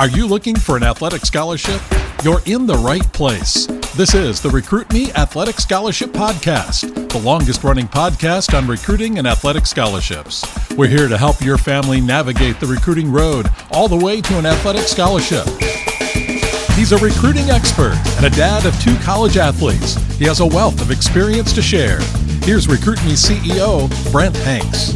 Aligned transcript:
Are 0.00 0.08
you 0.08 0.26
looking 0.26 0.56
for 0.56 0.78
an 0.78 0.82
athletic 0.82 1.26
scholarship? 1.26 1.78
You're 2.24 2.40
in 2.46 2.64
the 2.64 2.72
right 2.72 3.04
place. 3.12 3.66
This 3.94 4.14
is 4.14 4.40
the 4.40 4.48
Recruit 4.48 4.90
Me 4.94 5.12
Athletic 5.12 5.60
Scholarship 5.60 6.08
Podcast, 6.08 7.10
the 7.10 7.18
longest 7.18 7.62
running 7.62 7.86
podcast 7.86 8.56
on 8.56 8.66
recruiting 8.66 9.18
and 9.18 9.26
athletic 9.26 9.66
scholarships. 9.66 10.42
We're 10.74 10.88
here 10.88 11.06
to 11.06 11.18
help 11.18 11.42
your 11.42 11.58
family 11.58 12.00
navigate 12.00 12.60
the 12.60 12.66
recruiting 12.66 13.12
road 13.12 13.50
all 13.72 13.88
the 13.88 13.96
way 14.02 14.22
to 14.22 14.38
an 14.38 14.46
athletic 14.46 14.84
scholarship. 14.84 15.46
He's 16.78 16.92
a 16.92 16.96
recruiting 16.96 17.50
expert 17.50 18.00
and 18.16 18.24
a 18.24 18.30
dad 18.30 18.64
of 18.64 18.80
two 18.80 18.96
college 19.00 19.36
athletes. 19.36 19.96
He 20.16 20.24
has 20.24 20.40
a 20.40 20.46
wealth 20.46 20.80
of 20.80 20.90
experience 20.90 21.52
to 21.52 21.60
share. 21.60 22.00
Here's 22.44 22.68
Recruit 22.68 23.04
Me 23.04 23.12
CEO, 23.12 23.90
Brent 24.10 24.34
Hanks. 24.38 24.94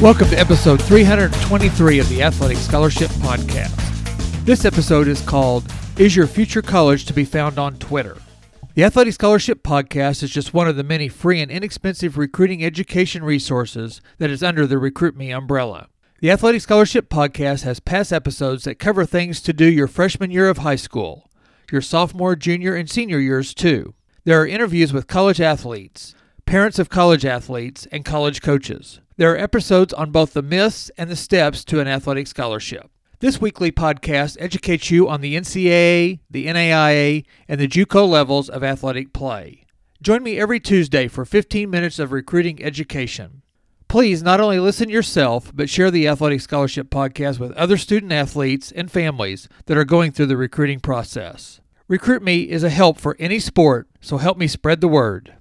Welcome 0.00 0.30
to 0.30 0.38
episode 0.38 0.80
323 0.80 1.98
of 1.98 2.08
the 2.08 2.22
Athletic 2.22 2.56
Scholarship 2.56 3.10
Podcast. 3.10 3.79
This 4.50 4.64
episode 4.64 5.06
is 5.06 5.20
called 5.20 5.72
Is 5.96 6.16
Your 6.16 6.26
Future 6.26 6.60
College 6.60 7.04
to 7.04 7.12
be 7.12 7.24
Found 7.24 7.56
on 7.56 7.76
Twitter? 7.76 8.16
The 8.74 8.82
Athletic 8.82 9.14
Scholarship 9.14 9.62
Podcast 9.62 10.24
is 10.24 10.30
just 10.30 10.52
one 10.52 10.66
of 10.66 10.74
the 10.74 10.82
many 10.82 11.08
free 11.08 11.40
and 11.40 11.52
inexpensive 11.52 12.18
recruiting 12.18 12.64
education 12.64 13.22
resources 13.22 14.00
that 14.18 14.28
is 14.28 14.42
under 14.42 14.66
the 14.66 14.76
Recruit 14.76 15.16
Me 15.16 15.30
umbrella. 15.30 15.86
The 16.18 16.32
Athletic 16.32 16.62
Scholarship 16.62 17.08
Podcast 17.08 17.62
has 17.62 17.78
past 17.78 18.12
episodes 18.12 18.64
that 18.64 18.80
cover 18.80 19.06
things 19.06 19.40
to 19.42 19.52
do 19.52 19.66
your 19.66 19.86
freshman 19.86 20.32
year 20.32 20.48
of 20.48 20.58
high 20.58 20.74
school, 20.74 21.30
your 21.70 21.80
sophomore, 21.80 22.34
junior, 22.34 22.74
and 22.74 22.90
senior 22.90 23.20
years 23.20 23.54
too. 23.54 23.94
There 24.24 24.40
are 24.42 24.48
interviews 24.48 24.92
with 24.92 25.06
college 25.06 25.40
athletes, 25.40 26.16
parents 26.44 26.80
of 26.80 26.88
college 26.88 27.24
athletes, 27.24 27.86
and 27.92 28.04
college 28.04 28.42
coaches. 28.42 28.98
There 29.16 29.32
are 29.32 29.38
episodes 29.38 29.92
on 29.92 30.10
both 30.10 30.32
the 30.32 30.42
myths 30.42 30.90
and 30.98 31.08
the 31.08 31.14
steps 31.14 31.64
to 31.66 31.78
an 31.78 31.86
athletic 31.86 32.26
scholarship. 32.26 32.90
This 33.20 33.38
weekly 33.38 33.70
podcast 33.70 34.38
educates 34.40 34.90
you 34.90 35.06
on 35.06 35.20
the 35.20 35.36
NCAA, 35.36 36.20
the 36.30 36.46
NAIA, 36.46 37.26
and 37.48 37.60
the 37.60 37.68
JUCO 37.68 38.08
levels 38.08 38.48
of 38.48 38.64
athletic 38.64 39.12
play. 39.12 39.66
Join 40.00 40.22
me 40.22 40.40
every 40.40 40.58
Tuesday 40.58 41.06
for 41.06 41.26
15 41.26 41.68
minutes 41.68 41.98
of 41.98 42.12
recruiting 42.12 42.62
education. 42.62 43.42
Please 43.88 44.22
not 44.22 44.40
only 44.40 44.58
listen 44.58 44.88
yourself, 44.88 45.52
but 45.54 45.68
share 45.68 45.90
the 45.90 46.08
Athletic 46.08 46.40
Scholarship 46.40 46.88
Podcast 46.88 47.38
with 47.38 47.52
other 47.52 47.76
student 47.76 48.10
athletes 48.10 48.72
and 48.72 48.90
families 48.90 49.50
that 49.66 49.76
are 49.76 49.84
going 49.84 50.12
through 50.12 50.24
the 50.24 50.38
recruiting 50.38 50.80
process. 50.80 51.60
Recruit 51.88 52.22
Me 52.22 52.44
is 52.44 52.64
a 52.64 52.70
help 52.70 52.96
for 52.96 53.16
any 53.18 53.38
sport, 53.38 53.86
so 54.00 54.16
help 54.16 54.38
me 54.38 54.46
spread 54.46 54.80
the 54.80 54.88
word. 54.88 55.34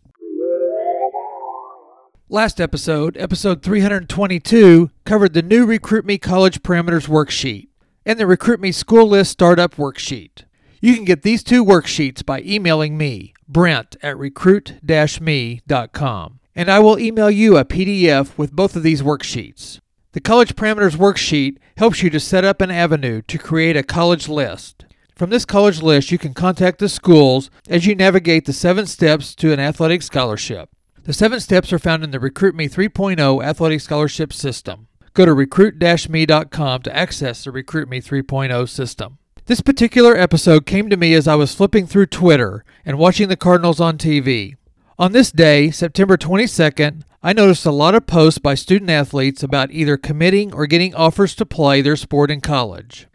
Last 2.27 2.59
episode, 2.59 3.15
episode 3.17 3.63
322, 3.63 4.91
covered 5.05 5.33
the 5.33 5.41
new 5.41 5.65
Recruit 5.65 6.05
Me 6.05 6.17
College 6.17 6.61
Parameters 6.61 7.07
worksheet 7.07 7.68
and 8.09 8.19
the 8.19 8.25
Recruit 8.25 8.59
Me 8.59 8.71
School 8.71 9.07
List 9.07 9.29
Startup 9.29 9.75
Worksheet. 9.75 10.45
You 10.81 10.95
can 10.95 11.05
get 11.05 11.21
these 11.21 11.43
two 11.43 11.63
worksheets 11.63 12.25
by 12.25 12.41
emailing 12.41 12.97
me, 12.97 13.35
Brent 13.47 13.97
at 14.01 14.17
recruit 14.17 14.79
me.com, 15.21 16.39
and 16.55 16.71
I 16.71 16.79
will 16.79 16.97
email 16.97 17.29
you 17.29 17.55
a 17.55 17.65
PDF 17.65 18.35
with 18.35 18.51
both 18.51 18.75
of 18.75 18.81
these 18.81 19.03
worksheets. 19.03 19.79
The 20.13 20.21
College 20.21 20.55
Parameters 20.55 20.95
Worksheet 20.95 21.57
helps 21.77 22.01
you 22.01 22.09
to 22.09 22.19
set 22.19 22.43
up 22.43 22.61
an 22.61 22.71
avenue 22.71 23.21
to 23.27 23.37
create 23.37 23.77
a 23.77 23.83
college 23.83 24.27
list. 24.27 24.85
From 25.15 25.29
this 25.29 25.45
college 25.45 25.83
list, 25.83 26.11
you 26.11 26.17
can 26.17 26.33
contact 26.33 26.79
the 26.79 26.89
schools 26.89 27.51
as 27.69 27.85
you 27.85 27.93
navigate 27.93 28.45
the 28.45 28.53
seven 28.53 28.87
steps 28.87 29.35
to 29.35 29.53
an 29.53 29.59
athletic 29.59 30.01
scholarship. 30.01 30.71
The 31.03 31.13
seven 31.13 31.39
steps 31.39 31.71
are 31.71 31.77
found 31.77 32.03
in 32.03 32.09
the 32.09 32.19
Recruit 32.19 32.55
Me 32.55 32.67
3.0 32.67 33.43
Athletic 33.43 33.81
Scholarship 33.81 34.33
System. 34.33 34.87
Go 35.13 35.25
to 35.25 35.33
recruit-me.com 35.33 36.81
to 36.81 36.95
access 36.95 37.43
the 37.43 37.51
Recruit 37.51 37.89
Me 37.89 38.01
3.0 38.01 38.69
system. 38.69 39.17
This 39.45 39.61
particular 39.61 40.15
episode 40.15 40.65
came 40.65 40.89
to 40.89 40.97
me 40.97 41.13
as 41.13 41.27
I 41.27 41.35
was 41.35 41.55
flipping 41.55 41.87
through 41.87 42.05
Twitter 42.07 42.63
and 42.85 42.99
watching 42.99 43.29
the 43.29 43.35
Cardinals 43.35 43.79
on 43.79 43.97
TV. 43.97 44.55
On 44.99 45.11
this 45.11 45.31
day, 45.31 45.71
September 45.71 46.17
22nd, 46.17 47.01
I 47.23 47.33
noticed 47.33 47.65
a 47.65 47.71
lot 47.71 47.95
of 47.95 48.05
posts 48.05 48.37
by 48.37 48.53
student 48.53 48.91
athletes 48.91 49.41
about 49.41 49.71
either 49.71 49.97
committing 49.97 50.53
or 50.53 50.67
getting 50.67 50.93
offers 50.93 51.35
to 51.35 51.45
play 51.45 51.81
their 51.81 51.95
sport 51.95 52.29
in 52.29 52.41
college. 52.41 53.07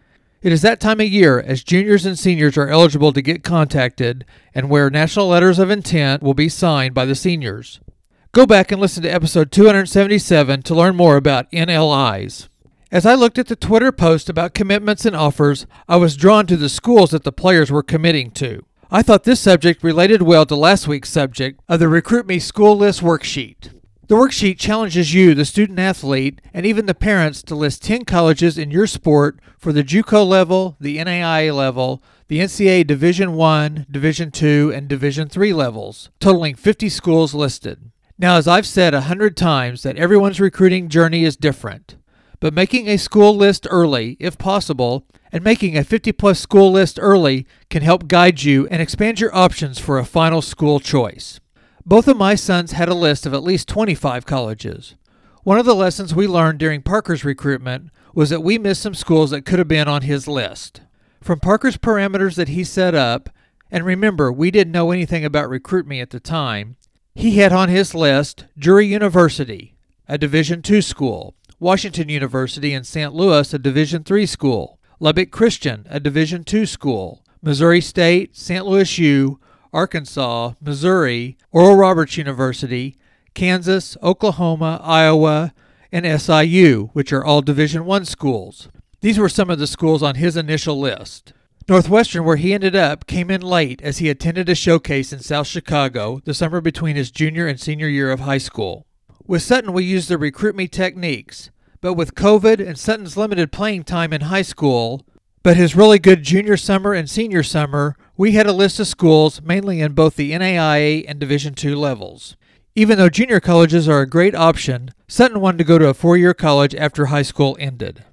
It 0.42 0.52
is 0.52 0.60
that 0.62 0.80
time 0.80 1.00
of 1.00 1.08
year 1.08 1.40
as 1.40 1.62
juniors 1.62 2.04
and 2.04 2.18
seniors 2.18 2.58
are 2.58 2.68
eligible 2.68 3.12
to 3.12 3.22
get 3.22 3.42
contacted 3.42 4.26
and 4.54 4.68
where 4.68 4.90
national 4.90 5.28
letters 5.28 5.58
of 5.58 5.70
intent 5.70 6.22
will 6.22 6.34
be 6.34 6.50
signed 6.50 6.94
by 6.94 7.06
the 7.06 7.14
seniors. 7.14 7.80
Go 8.34 8.46
back 8.46 8.72
and 8.72 8.80
listen 8.80 9.04
to 9.04 9.08
episode 9.08 9.52
277 9.52 10.62
to 10.62 10.74
learn 10.74 10.96
more 10.96 11.16
about 11.16 11.48
NLIs. 11.52 12.48
As 12.90 13.06
I 13.06 13.14
looked 13.14 13.38
at 13.38 13.46
the 13.46 13.54
Twitter 13.54 13.92
post 13.92 14.28
about 14.28 14.54
commitments 14.54 15.06
and 15.06 15.14
offers, 15.14 15.68
I 15.88 15.98
was 15.98 16.16
drawn 16.16 16.44
to 16.48 16.56
the 16.56 16.68
schools 16.68 17.12
that 17.12 17.22
the 17.22 17.30
players 17.30 17.70
were 17.70 17.84
committing 17.84 18.32
to. 18.32 18.64
I 18.90 19.02
thought 19.02 19.22
this 19.22 19.38
subject 19.38 19.84
related 19.84 20.22
well 20.22 20.46
to 20.46 20.56
last 20.56 20.88
week's 20.88 21.10
subject 21.10 21.60
of 21.68 21.78
the 21.78 21.86
Recruit 21.86 22.26
Me 22.26 22.40
School 22.40 22.76
List 22.76 23.02
worksheet. 23.02 23.72
The 24.08 24.16
worksheet 24.16 24.58
challenges 24.58 25.14
you, 25.14 25.36
the 25.36 25.44
student 25.44 25.78
athlete, 25.78 26.40
and 26.52 26.66
even 26.66 26.86
the 26.86 26.92
parents 26.92 27.40
to 27.44 27.54
list 27.54 27.84
10 27.84 28.04
colleges 28.04 28.58
in 28.58 28.72
your 28.72 28.88
sport 28.88 29.38
for 29.60 29.72
the 29.72 29.84
JUCO 29.84 30.26
level, 30.26 30.76
the 30.80 30.98
NAIA 30.98 31.54
level, 31.54 32.02
the 32.26 32.40
NCAA 32.40 32.84
Division 32.84 33.34
1, 33.34 33.86
Division 33.88 34.32
2, 34.32 34.72
and 34.74 34.88
Division 34.88 35.28
3 35.28 35.52
levels, 35.52 36.10
totaling 36.18 36.56
50 36.56 36.88
schools 36.88 37.32
listed. 37.32 37.92
Now, 38.16 38.36
as 38.36 38.46
I've 38.46 38.66
said 38.66 38.94
a 38.94 39.02
hundred 39.02 39.36
times, 39.36 39.82
that 39.82 39.96
everyone's 39.96 40.40
recruiting 40.40 40.88
journey 40.88 41.24
is 41.24 41.36
different, 41.36 41.96
but 42.38 42.54
making 42.54 42.86
a 42.88 42.96
school 42.96 43.34
list 43.36 43.66
early, 43.68 44.16
if 44.20 44.38
possible, 44.38 45.06
and 45.32 45.42
making 45.42 45.76
a 45.76 45.82
50 45.82 46.12
plus 46.12 46.38
school 46.38 46.70
list 46.70 46.96
early 47.02 47.44
can 47.70 47.82
help 47.82 48.06
guide 48.06 48.44
you 48.44 48.68
and 48.68 48.80
expand 48.80 49.18
your 49.18 49.34
options 49.34 49.80
for 49.80 49.98
a 49.98 50.04
final 50.04 50.40
school 50.40 50.78
choice. 50.78 51.40
Both 51.84 52.06
of 52.06 52.16
my 52.16 52.36
sons 52.36 52.70
had 52.70 52.88
a 52.88 52.94
list 52.94 53.26
of 53.26 53.34
at 53.34 53.42
least 53.42 53.66
25 53.66 54.24
colleges. 54.26 54.94
One 55.42 55.58
of 55.58 55.66
the 55.66 55.74
lessons 55.74 56.14
we 56.14 56.28
learned 56.28 56.60
during 56.60 56.82
Parker's 56.82 57.24
recruitment 57.24 57.90
was 58.14 58.30
that 58.30 58.44
we 58.44 58.58
missed 58.58 58.82
some 58.82 58.94
schools 58.94 59.30
that 59.30 59.44
could 59.44 59.58
have 59.58 59.68
been 59.68 59.88
on 59.88 60.02
his 60.02 60.28
list. 60.28 60.82
From 61.20 61.40
Parker's 61.40 61.76
parameters 61.76 62.36
that 62.36 62.48
he 62.48 62.62
set 62.62 62.94
up, 62.94 63.28
and 63.72 63.84
remember, 63.84 64.30
we 64.30 64.52
didn't 64.52 64.72
know 64.72 64.92
anything 64.92 65.24
about 65.24 65.48
Recruit 65.48 65.86
Me 65.86 66.00
at 66.00 66.10
the 66.10 66.20
time, 66.20 66.76
he 67.14 67.36
had 67.36 67.52
on 67.52 67.68
his 67.68 67.94
list 67.94 68.46
Drury 68.58 68.86
University, 68.86 69.74
a 70.08 70.18
Division 70.18 70.62
II 70.68 70.80
school, 70.80 71.34
Washington 71.60 72.08
University 72.08 72.74
in 72.74 72.84
St. 72.84 73.14
Louis, 73.14 73.54
a 73.54 73.58
Division 73.58 74.04
III 74.08 74.26
school, 74.26 74.78
Lubbock 74.98 75.30
Christian, 75.30 75.86
a 75.88 76.00
Division 76.00 76.44
II 76.52 76.66
school, 76.66 77.22
Missouri 77.40 77.80
State, 77.80 78.36
St. 78.36 78.66
Louis 78.66 78.98
U, 78.98 79.38
Arkansas, 79.72 80.52
Missouri, 80.60 81.36
Oral 81.52 81.76
Roberts 81.76 82.16
University, 82.16 82.96
Kansas, 83.34 83.96
Oklahoma, 84.02 84.80
Iowa, 84.82 85.52
and 85.92 86.20
SIU, 86.20 86.90
which 86.92 87.12
are 87.12 87.24
all 87.24 87.42
Division 87.42 87.88
I 87.90 88.02
schools. 88.02 88.68
These 89.00 89.18
were 89.18 89.28
some 89.28 89.50
of 89.50 89.58
the 89.58 89.66
schools 89.66 90.02
on 90.02 90.16
his 90.16 90.36
initial 90.36 90.80
list. 90.80 91.32
Northwestern, 91.66 92.24
where 92.24 92.36
he 92.36 92.52
ended 92.52 92.76
up, 92.76 93.06
came 93.06 93.30
in 93.30 93.40
late 93.40 93.80
as 93.80 93.96
he 93.96 94.10
attended 94.10 94.50
a 94.50 94.54
showcase 94.54 95.14
in 95.14 95.20
South 95.20 95.46
Chicago 95.46 96.20
the 96.24 96.34
summer 96.34 96.60
between 96.60 96.94
his 96.94 97.10
junior 97.10 97.46
and 97.46 97.58
senior 97.58 97.88
year 97.88 98.10
of 98.10 98.20
high 98.20 98.38
school. 98.38 98.86
With 99.26 99.42
Sutton, 99.42 99.72
we 99.72 99.84
used 99.84 100.10
the 100.10 100.18
recruit 100.18 100.54
me 100.54 100.68
techniques, 100.68 101.50
but 101.80 101.94
with 101.94 102.14
COVID 102.14 102.66
and 102.66 102.78
Sutton's 102.78 103.16
limited 103.16 103.50
playing 103.50 103.84
time 103.84 104.12
in 104.12 104.22
high 104.22 104.42
school, 104.42 105.06
but 105.42 105.56
his 105.56 105.74
really 105.74 105.98
good 105.98 106.22
junior 106.22 106.58
summer 106.58 106.92
and 106.92 107.08
senior 107.08 107.42
summer, 107.42 107.96
we 108.14 108.32
had 108.32 108.46
a 108.46 108.52
list 108.52 108.78
of 108.78 108.86
schools 108.86 109.40
mainly 109.40 109.80
in 109.80 109.92
both 109.92 110.16
the 110.16 110.32
NAIA 110.32 111.06
and 111.08 111.18
Division 111.18 111.54
II 111.62 111.76
levels. 111.76 112.36
Even 112.74 112.98
though 112.98 113.08
junior 113.08 113.40
colleges 113.40 113.88
are 113.88 114.02
a 114.02 114.08
great 114.08 114.34
option, 114.34 114.90
Sutton 115.08 115.40
wanted 115.40 115.58
to 115.58 115.64
go 115.64 115.78
to 115.78 115.88
a 115.88 115.94
four 115.94 116.18
year 116.18 116.34
college 116.34 116.74
after 116.74 117.06
high 117.06 117.22
school 117.22 117.56
ended. 117.58 118.04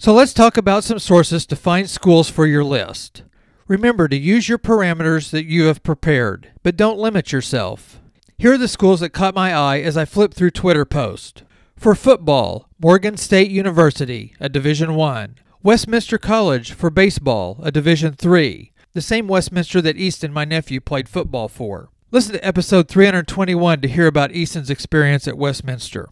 So 0.00 0.14
let's 0.14 0.32
talk 0.32 0.56
about 0.56 0.82
some 0.82 0.98
sources 0.98 1.44
to 1.44 1.54
find 1.54 1.86
schools 1.86 2.30
for 2.30 2.46
your 2.46 2.64
list. 2.64 3.22
Remember 3.68 4.08
to 4.08 4.16
use 4.16 4.48
your 4.48 4.56
parameters 4.56 5.30
that 5.30 5.44
you 5.44 5.64
have 5.64 5.82
prepared, 5.82 6.50
but 6.62 6.74
don't 6.74 6.98
limit 6.98 7.32
yourself. 7.32 8.00
Here 8.38 8.54
are 8.54 8.56
the 8.56 8.66
schools 8.66 9.00
that 9.00 9.10
caught 9.10 9.34
my 9.34 9.54
eye 9.54 9.80
as 9.80 9.98
I 9.98 10.06
flipped 10.06 10.32
through 10.32 10.52
Twitter 10.52 10.86
posts. 10.86 11.42
For 11.76 11.94
football, 11.94 12.66
Morgan 12.80 13.18
State 13.18 13.50
University, 13.50 14.34
a 14.40 14.48
Division 14.48 14.94
1. 14.94 15.34
Westminster 15.62 16.16
College 16.16 16.72
for 16.72 16.88
baseball, 16.88 17.60
a 17.62 17.70
Division 17.70 18.14
3. 18.14 18.72
The 18.94 19.02
same 19.02 19.28
Westminster 19.28 19.82
that 19.82 19.98
Easton, 19.98 20.32
my 20.32 20.46
nephew, 20.46 20.80
played 20.80 21.10
football 21.10 21.48
for. 21.48 21.90
Listen 22.10 22.32
to 22.32 22.46
episode 22.46 22.88
321 22.88 23.82
to 23.82 23.88
hear 23.88 24.06
about 24.06 24.32
Easton's 24.32 24.70
experience 24.70 25.28
at 25.28 25.36
Westminster. 25.36 26.08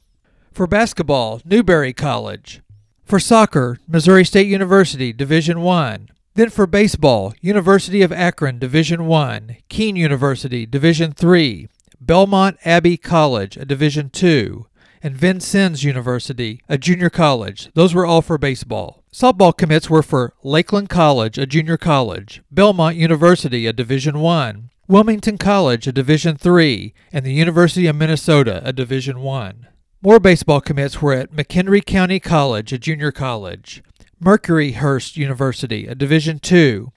For 0.53 0.67
basketball, 0.67 1.41
Newberry 1.47 1.95
College. 1.95 2.61
For 3.09 3.19
soccer, 3.19 3.79
Missouri 3.89 4.23
State 4.23 4.49
University, 4.49 5.15
Division 5.15 5.63
1. 5.63 6.11
Then 6.35 6.51
for 6.51 6.67
baseball, 6.67 7.33
University 7.41 8.03
of 8.03 8.13
Akron, 8.13 8.59
Division 8.59 9.07
1. 9.07 9.57
Kean 9.71 9.97
University, 9.97 10.67
Division 10.67 11.13
3. 11.13 11.69
Belmont 12.03 12.59
Abbey 12.67 12.99
College, 12.99 13.57
a 13.57 13.65
Division 13.65 14.11
2. 14.11 14.67
and 15.03 15.17
Vincennes 15.17 15.85
University, 15.85 16.61
a 16.69 16.77
junior 16.77 17.09
college. 17.09 17.71
Those 17.73 17.95
were 17.95 18.05
all 18.05 18.21
for 18.21 18.37
baseball. 18.37 19.03
Softball 19.11 19.57
commits 19.57 19.89
were 19.89 20.03
for 20.03 20.35
Lakeland 20.43 20.91
College, 20.91 21.39
a 21.39 21.47
junior 21.47 21.79
college, 21.79 22.43
Belmont 22.51 22.97
University, 22.97 23.67
a 23.67 23.73
Division 23.73 24.21
1, 24.21 24.69
Wilmington 24.87 25.39
College, 25.39 25.87
a 25.87 25.93
Division 25.93 26.37
3, 26.37 26.93
and 27.11 27.25
the 27.25 27.33
University 27.33 27.87
of 27.87 27.97
Minnesota, 27.97 28.61
a 28.67 28.75
Division 28.75 29.21
1. 29.21 29.67
More 30.01 30.21
baseball 30.21 30.61
commits 30.61 31.03
were 31.03 31.13
at 31.13 31.33
McHenry 31.33 31.85
County 31.85 32.21
College, 32.21 32.73
a 32.73 32.79
junior 32.79 33.11
college, 33.11 33.83
Mercyhurst 34.23 35.17
University, 35.17 35.89
a 35.89 35.97
Division 35.97 36.41
II, 36.49 36.93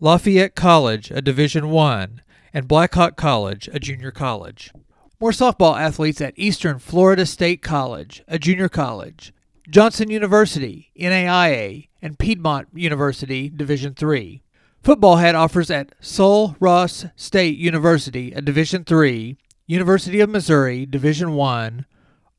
Lafayette 0.00 0.54
College, 0.54 1.10
a 1.10 1.20
Division 1.20 1.66
I, 1.76 2.08
and 2.54 2.66
Blackhawk 2.66 3.14
College, 3.14 3.68
a 3.74 3.78
junior 3.78 4.10
college. 4.10 4.72
More 5.20 5.32
softball 5.32 5.78
athletes 5.78 6.22
at 6.22 6.32
Eastern 6.38 6.78
Florida 6.78 7.26
State 7.26 7.60
College, 7.60 8.24
a 8.26 8.38
junior 8.38 8.70
college, 8.70 9.34
Johnson 9.68 10.10
University, 10.10 10.90
NAIA, 10.98 11.88
and 12.00 12.18
Piedmont 12.18 12.68
University, 12.72 13.50
Division 13.50 13.94
III. 14.00 14.42
Football 14.82 15.16
had 15.16 15.34
offers 15.34 15.70
at 15.70 15.94
Sul 16.00 16.56
Ross 16.58 17.04
State 17.16 17.58
University, 17.58 18.32
a 18.32 18.40
Division 18.40 18.82
III, 18.90 19.36
University 19.66 20.20
of 20.20 20.30
Missouri, 20.30 20.86
Division 20.86 21.38
I, 21.38 21.84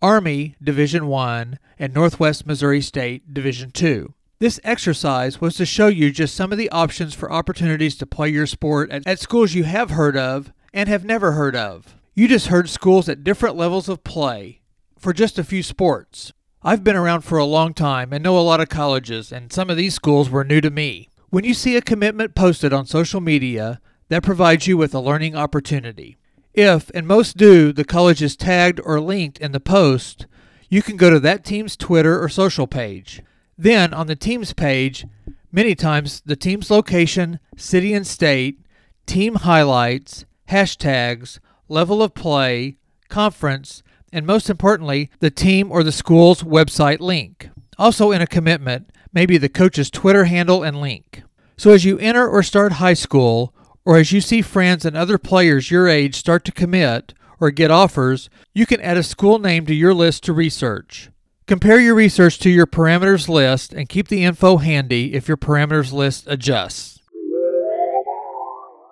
Army, 0.02 0.56
Division 0.62 1.08
1 1.08 1.58
and 1.80 1.92
Northwest 1.92 2.46
Missouri 2.46 2.82
State, 2.82 3.34
Division 3.34 3.72
2. 3.72 4.14
This 4.38 4.60
exercise 4.64 5.42
was 5.42 5.56
to 5.56 5.66
show 5.66 5.88
you 5.88 6.12
just 6.12 6.36
some 6.36 6.52
of 6.52 6.60
the 6.60 6.70
options 6.70 7.16
for 7.16 7.32
opportunities 7.32 7.96
to 7.98 8.06
play 8.06 8.30
your 8.30 8.46
sport 8.46 8.92
at, 8.92 9.08
at 9.08 9.20
schools 9.20 9.56
you 9.56 9.64
have 9.64 9.90
heard 9.90 10.16
of 10.16 10.54
and 10.72 10.88
have 10.88 11.04
never 11.04 11.32
heard 11.32 11.56
of. 11.56 11.96
You 12.14 12.28
just 12.28 12.48
heard 12.48 12.70
schools 12.70 13.10
at 13.10 13.24
different 13.24 13.56
levels 13.56 13.90
of 13.90 14.04
play 14.04 14.62
for 15.00 15.14
just 15.14 15.40
a 15.40 15.44
few 15.44 15.64
sports. 15.64 16.32
I've 16.62 16.84
been 16.84 16.96
around 16.96 17.22
for 17.22 17.40
a 17.40 17.46
long 17.46 17.74
time 17.74 18.14
and 18.14 18.24
know 18.24 18.38
a 18.38 18.42
lot 18.42 18.62
of 18.62 18.70
colleges, 18.70 19.32
and 19.32 19.52
some 19.52 19.72
of 19.72 19.78
these 19.78 19.96
schools 19.96 20.30
were 20.30 20.44
new 20.44 20.62
to 20.62 20.70
me. 20.70 21.10
When 21.30 21.44
you 21.44 21.56
see 21.56 21.76
a 21.76 21.82
commitment 21.82 22.36
posted 22.36 22.72
on 22.72 22.86
social 22.86 23.22
media, 23.22 23.82
that 24.10 24.24
provides 24.24 24.68
you 24.68 24.78
with 24.78 24.94
a 24.94 25.00
learning 25.00 25.36
opportunity. 25.36 26.18
If, 26.54 26.90
and 26.94 27.08
most 27.08 27.38
do, 27.38 27.72
the 27.72 27.86
college 27.86 28.22
is 28.22 28.36
tagged 28.36 28.80
or 28.84 29.00
linked 29.00 29.38
in 29.38 29.52
the 29.52 29.60
post, 29.60 30.26
you 30.70 30.82
can 30.82 30.98
go 30.98 31.10
to 31.10 31.20
that 31.20 31.46
team's 31.46 31.78
Twitter 31.78 32.22
or 32.22 32.30
social 32.30 32.68
page. 32.68 33.22
Then, 33.58 33.94
on 33.94 34.08
the 34.08 34.16
team's 34.16 34.54
page, 34.54 35.06
many 35.52 35.76
times 35.76 36.22
the 36.26 36.36
team's 36.36 36.70
location, 36.70 37.40
city 37.56 37.94
and 37.94 38.06
state, 38.06 38.60
team 39.06 39.36
highlights, 39.36 40.26
hashtags, 40.50 41.40
level 41.68 42.04
of 42.04 42.14
play, 42.14 42.78
conference, 43.10 43.84
and 44.12 44.26
most 44.26 44.50
importantly, 44.50 45.10
the 45.20 45.32
team 45.32 45.72
or 45.72 45.84
the 45.84 45.92
school's 45.92 46.44
website 46.44 47.00
link. 47.00 47.50
Also, 47.78 48.12
in 48.12 48.22
a 48.22 48.28
commitment, 48.28 48.90
maybe 49.14 49.38
the 49.38 49.50
coach's 49.50 49.90
Twitter 49.90 50.26
handle 50.26 50.64
and 50.64 50.80
link. 50.80 51.24
So, 51.58 51.72
as 51.72 51.86
you 51.86 51.98
enter 52.00 52.28
or 52.28 52.44
start 52.44 52.74
high 52.74 52.94
school, 52.94 53.54
or 53.88 53.95
as 53.95 54.12
you 54.12 54.19
see 54.19 54.42
friends 54.42 54.84
and 54.84 54.98
other 54.98 55.18
players 55.18 55.72
your 55.72 55.88
age 55.88 56.13
start 56.13 56.44
to 56.44 56.51
commit 56.51 57.13
or 57.39 57.50
get 57.51 57.72
offers, 57.72 58.30
you 58.54 58.66
can 58.66 58.81
add 58.81 58.98
a 58.98 59.01
school 59.01 59.39
name 59.39 59.66
to 59.66 59.74
your 59.74 59.94
list 59.94 60.25
to 60.25 60.34
research. 60.34 61.10
Compare 61.45 61.80
your 61.80 61.95
research 61.95 62.38
to 62.39 62.50
your 62.50 62.68
parameters 62.68 63.30
list 63.30 63.72
and 63.72 63.88
keep 63.88 64.10
the 64.10 64.25
info 64.25 64.57
handy 64.57 65.13
if 65.13 65.30
your 65.30 65.38
parameters 65.38 65.94
list 65.94 66.25
adjusts. 66.28 67.00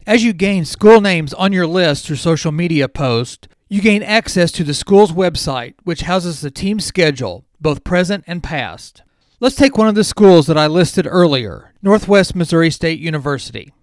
As 0.07 0.23
you 0.23 0.31
gain 0.31 0.63
school 0.63 1.01
names 1.01 1.33
on 1.33 1.51
your 1.51 1.67
list 1.67 2.07
through 2.07 2.15
social 2.15 2.53
media 2.53 2.87
posts, 2.87 3.49
you 3.67 3.81
gain 3.81 4.01
access 4.01 4.49
to 4.53 4.63
the 4.63 4.73
school's 4.73 5.11
website, 5.11 5.73
which 5.83 6.03
houses 6.03 6.39
the 6.39 6.51
team 6.51 6.79
schedule, 6.79 7.43
both 7.59 7.83
present 7.83 8.23
and 8.27 8.41
past. 8.41 9.01
Let's 9.41 9.57
take 9.57 9.77
one 9.77 9.89
of 9.89 9.95
the 9.95 10.05
schools 10.05 10.47
that 10.47 10.57
I 10.57 10.67
listed 10.67 11.05
earlier 11.05 11.73
Northwest 11.81 12.33
Missouri 12.33 12.71
State 12.71 13.01
University. 13.01 13.73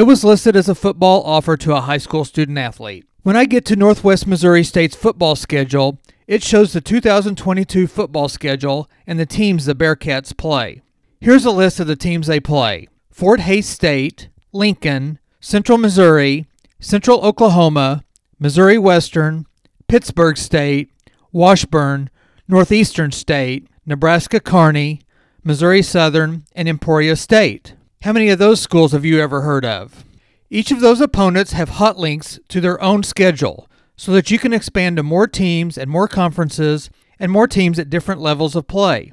It 0.00 0.06
was 0.06 0.24
listed 0.24 0.56
as 0.56 0.66
a 0.66 0.74
football 0.74 1.22
offer 1.24 1.58
to 1.58 1.76
a 1.76 1.82
high 1.82 1.98
school 1.98 2.24
student 2.24 2.56
athlete. 2.56 3.04
When 3.22 3.36
I 3.36 3.44
get 3.44 3.66
to 3.66 3.76
Northwest 3.76 4.26
Missouri 4.26 4.64
State's 4.64 4.96
football 4.96 5.36
schedule, 5.36 5.98
it 6.26 6.42
shows 6.42 6.72
the 6.72 6.80
2022 6.80 7.86
football 7.86 8.26
schedule 8.26 8.88
and 9.06 9.20
the 9.20 9.26
teams 9.26 9.66
the 9.66 9.74
Bearcats 9.74 10.34
play. 10.34 10.80
Here's 11.20 11.44
a 11.44 11.50
list 11.50 11.80
of 11.80 11.86
the 11.86 11.96
teams 11.96 12.28
they 12.28 12.40
play 12.40 12.88
Fort 13.10 13.40
Hays 13.40 13.68
State, 13.68 14.30
Lincoln, 14.52 15.18
Central 15.38 15.76
Missouri, 15.76 16.46
Central 16.78 17.20
Oklahoma, 17.20 18.02
Missouri 18.38 18.78
Western, 18.78 19.44
Pittsburg 19.86 20.38
State, 20.38 20.90
Washburn, 21.30 22.08
Northeastern 22.48 23.12
State, 23.12 23.68
Nebraska 23.84 24.40
Kearney, 24.40 25.02
Missouri 25.44 25.82
Southern, 25.82 26.44
and 26.54 26.70
Emporia 26.70 27.16
State. 27.16 27.74
How 28.02 28.14
many 28.14 28.30
of 28.30 28.38
those 28.38 28.62
schools 28.62 28.92
have 28.92 29.04
you 29.04 29.20
ever 29.20 29.42
heard 29.42 29.62
of? 29.62 30.06
Each 30.48 30.70
of 30.70 30.80
those 30.80 31.02
opponents 31.02 31.52
have 31.52 31.68
hot 31.68 31.98
links 31.98 32.40
to 32.48 32.58
their 32.58 32.80
own 32.82 33.02
schedule 33.02 33.68
so 33.94 34.10
that 34.12 34.30
you 34.30 34.38
can 34.38 34.54
expand 34.54 34.96
to 34.96 35.02
more 35.02 35.26
teams 35.26 35.76
and 35.76 35.90
more 35.90 36.08
conferences 36.08 36.88
and 37.18 37.30
more 37.30 37.46
teams 37.46 37.78
at 37.78 37.90
different 37.90 38.22
levels 38.22 38.56
of 38.56 38.66
play. 38.66 39.12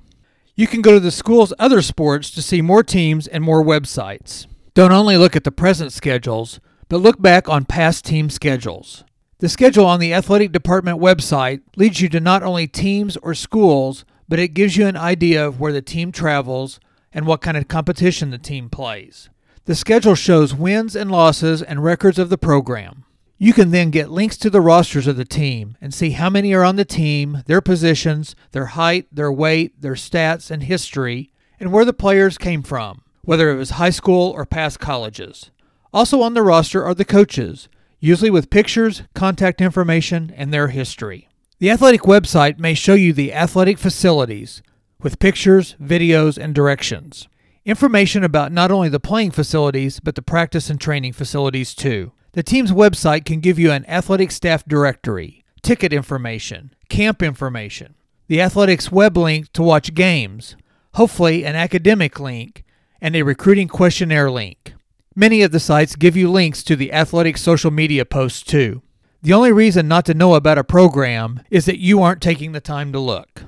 You 0.55 0.67
can 0.67 0.81
go 0.81 0.93
to 0.93 1.01
the 1.01 1.11
school's 1.11 1.51
other 1.59 1.81
sports 1.81 2.31
to 2.31 2.41
see 2.41 2.61
more 2.61 2.81
teams 2.81 3.27
and 3.27 3.43
more 3.43 3.61
websites. 3.61 4.47
Don't 4.73 4.93
only 4.93 5.17
look 5.17 5.35
at 5.35 5.43
the 5.43 5.51
present 5.51 5.91
schedules, 5.91 6.61
but 6.87 7.01
look 7.01 7.21
back 7.21 7.49
on 7.49 7.65
past 7.65 8.05
team 8.05 8.29
schedules. 8.29 9.03
The 9.39 9.49
schedule 9.49 9.85
on 9.85 9.99
the 9.99 10.13
athletic 10.13 10.53
department 10.53 10.99
website 10.99 11.59
leads 11.75 11.99
you 11.99 12.07
to 12.07 12.21
not 12.21 12.41
only 12.41 12.67
teams 12.67 13.17
or 13.17 13.33
schools, 13.33 14.05
but 14.29 14.39
it 14.39 14.53
gives 14.53 14.77
you 14.77 14.87
an 14.87 14.95
idea 14.95 15.45
of 15.45 15.59
where 15.59 15.73
the 15.73 15.81
team 15.81 16.13
travels 16.13 16.79
and 17.13 17.25
what 17.25 17.42
kind 17.42 17.57
of 17.57 17.68
competition 17.68 18.30
the 18.30 18.38
team 18.38 18.69
plays. 18.69 19.30
The 19.65 19.75
schedule 19.75 20.15
shows 20.15 20.54
wins 20.54 20.95
and 20.95 21.12
losses 21.12 21.62
and 21.62 21.83
records 21.83 22.19
of 22.19 22.30
the 22.30 22.38
program. 22.38 23.04
You 23.38 23.54
can 23.54 23.71
then 23.71 23.92
get 23.92 24.09
links 24.09 24.38
to 24.38 24.50
the 24.50 24.62
rosters 24.62 25.07
of 25.07 25.18
the 25.18 25.25
team 25.25 25.77
and 25.80 25.94
see 25.94 26.12
how 26.12 26.30
many 26.30 26.54
are 26.54 26.63
on 26.63 26.75
the 26.75 26.86
team, 26.86 27.44
their 27.45 27.62
positions, 27.62 28.36
their 28.51 28.68
height, 28.68 29.07
their 29.12 29.31
weight, 29.31 29.81
their 29.81 29.94
stats 29.94 30.50
and 30.50 30.63
history, 30.63 31.31
and 31.59 31.71
where 31.71 31.86
the 31.86 31.94
players 31.94 32.38
came 32.38 32.63
from 32.63 33.04
whether 33.27 33.51
it 33.51 33.57
was 33.57 33.71
high 33.71 33.89
school 33.89 34.31
or 34.31 34.45
past 34.45 34.80
colleges. 34.80 35.51
Also 35.94 36.21
on 36.21 36.33
the 36.33 36.42
roster 36.42 36.81
are 36.86 36.94
the 36.94 37.04
coaches, 37.04 37.68
usually 38.00 38.30
with 38.30 38.50
pictures, 38.50 39.04
contact 39.13 39.59
information, 39.59 40.33
and 40.38 40.54
their 40.54 40.69
history. 40.69 41.27
The 41.59 41.69
athletic 41.69 42.04
website 42.04 42.57
may 42.57 42.74
show 42.74 42.94
you 42.94 43.12
the 43.12 43.33
athletic 43.33 43.80
facilities 43.80 44.63
with 45.01 45.19
pictures, 45.19 45.75
videos, 45.81 46.38
and 46.38 46.53
directions. 46.55 47.27
Information 47.65 48.23
about 48.23 48.51
not 48.51 48.71
only 48.71 48.89
the 48.89 48.99
playing 48.99 49.31
facilities, 49.31 49.99
but 49.99 50.16
the 50.16 50.21
practice 50.21 50.69
and 50.69 50.80
training 50.80 51.13
facilities 51.13 51.75
too. 51.75 52.13
The 52.31 52.44
team's 52.44 52.71
website 52.71 53.25
can 53.25 53.39
give 53.39 53.59
you 53.59 53.71
an 53.71 53.85
athletic 53.89 54.31
staff 54.31 54.63
directory, 54.66 55.44
ticket 55.61 55.92
information, 55.92 56.73
camp 56.87 57.21
information, 57.21 57.95
the 58.27 58.42
athletics 58.42 58.92
web 58.92 59.18
link 59.18 59.51
to 59.54 59.63
watch 59.63 59.94
games, 59.94 60.56
hopefully 60.95 61.45
an 61.45 61.56
academic 61.56 62.19
link, 62.19 62.63
and 63.01 63.16
a 63.16 63.23
recruiting 63.23 63.68
questionnaire 63.68 64.31
link. 64.31 64.73
Many 65.16 65.42
of 65.42 65.51
the 65.51 65.59
sites 65.59 65.95
give 65.95 66.16
you 66.16 66.30
links 66.31 66.63
to 66.63 66.75
the 66.75 66.94
athletic 66.94 67.37
social 67.37 67.71
media 67.71 68.06
posts 68.06 68.44
too. 68.44 68.81
The 69.21 69.33
only 69.33 69.51
reason 69.51 69.87
not 69.87 70.06
to 70.06 70.13
know 70.13 70.35
about 70.35 70.59
a 70.59 70.63
program 70.63 71.42
is 71.49 71.66
that 71.66 71.80
you 71.80 72.01
aren't 72.01 72.21
taking 72.21 72.51
the 72.51 72.61
time 72.61 72.92
to 72.94 72.99
look. 72.99 73.44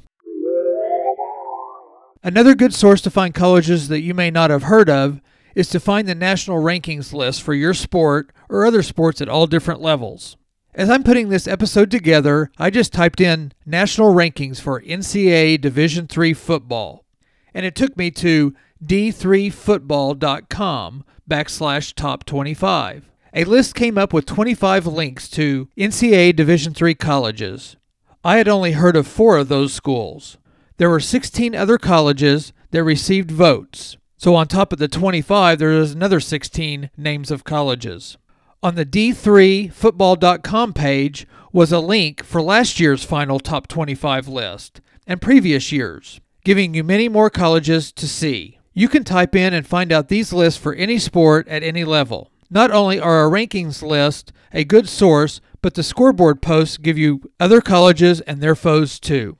Another 2.21 2.53
good 2.53 2.73
source 2.73 2.99
to 3.01 3.09
find 3.09 3.33
colleges 3.33 3.87
that 3.87 4.01
you 4.01 4.13
may 4.13 4.29
not 4.29 4.49
have 4.49 4.63
heard 4.63 4.89
of 4.89 5.21
is 5.55 5.69
to 5.69 5.79
find 5.79 6.05
the 6.05 6.15
national 6.15 6.61
rankings 6.61 7.13
list 7.13 7.41
for 7.41 7.53
your 7.53 7.73
sport 7.73 8.33
or 8.49 8.65
other 8.65 8.83
sports 8.83 9.21
at 9.21 9.29
all 9.29 9.47
different 9.47 9.79
levels. 9.79 10.35
As 10.75 10.89
I'm 10.89 11.03
putting 11.03 11.29
this 11.29 11.47
episode 11.47 11.89
together, 11.89 12.51
I 12.57 12.71
just 12.71 12.91
typed 12.91 13.21
in 13.21 13.53
national 13.65 14.13
rankings 14.13 14.59
for 14.59 14.81
NCAA 14.81 15.61
Division 15.61 16.09
III 16.13 16.33
football, 16.33 17.05
and 17.53 17.65
it 17.65 17.75
took 17.75 17.95
me 17.95 18.11
to 18.11 18.53
d3football.com 18.83 21.05
backslash 21.29 21.93
top 21.93 22.25
25. 22.25 23.09
A 23.33 23.45
list 23.45 23.75
came 23.75 23.97
up 23.97 24.11
with 24.11 24.25
25 24.25 24.87
links 24.87 25.29
to 25.29 25.69
NCAA 25.77 26.35
Division 26.35 26.75
III 26.79 26.95
colleges. 26.95 27.77
I 28.25 28.35
had 28.37 28.49
only 28.49 28.73
heard 28.73 28.97
of 28.97 29.07
four 29.07 29.37
of 29.37 29.47
those 29.47 29.73
schools. 29.73 30.37
There 30.79 30.89
were 30.89 31.01
16 31.01 31.55
other 31.55 31.77
colleges 31.77 32.53
that 32.71 32.85
received 32.85 33.31
votes. 33.31 33.97
So 34.15 34.33
on 34.33 34.47
top 34.47 34.71
of 34.71 34.79
the 34.79 34.87
25, 34.87 35.59
there 35.59 35.73
is 35.73 35.91
another 35.91 36.21
16 36.21 36.89
names 36.95 37.31
of 37.31 37.43
colleges. 37.43 38.17
On 38.63 38.75
the 38.75 38.85
d3football.com 38.85 40.71
page 40.71 41.27
was 41.51 41.73
a 41.73 41.81
link 41.81 42.23
for 42.23 42.41
last 42.41 42.79
year's 42.79 43.03
final 43.03 43.41
top 43.41 43.67
25 43.67 44.29
list 44.29 44.79
and 45.05 45.21
previous 45.21 45.73
years, 45.73 46.21
giving 46.45 46.73
you 46.73 46.85
many 46.85 47.09
more 47.09 47.29
colleges 47.29 47.91
to 47.91 48.07
see. 48.07 48.57
You 48.73 48.87
can 48.87 49.03
type 49.03 49.35
in 49.35 49.53
and 49.53 49.67
find 49.67 49.91
out 49.91 50.07
these 50.07 50.31
lists 50.31 50.61
for 50.61 50.73
any 50.73 50.97
sport 50.97 51.45
at 51.49 51.61
any 51.61 51.83
level. 51.83 52.31
Not 52.49 52.71
only 52.71 53.01
are 53.01 53.17
our 53.17 53.29
rankings 53.29 53.81
list 53.81 54.31
a 54.53 54.63
good 54.63 54.87
source, 54.87 55.41
but 55.61 55.73
the 55.73 55.83
scoreboard 55.83 56.41
posts 56.41 56.77
give 56.77 56.97
you 56.97 57.29
other 57.37 57.59
colleges 57.59 58.21
and 58.21 58.39
their 58.39 58.55
foes 58.55 58.97
too. 58.97 59.37